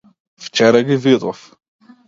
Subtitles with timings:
[0.45, 1.45] Вчера ги видов.